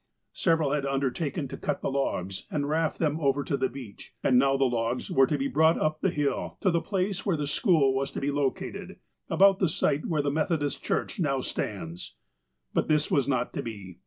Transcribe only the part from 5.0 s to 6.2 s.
were to be brought up the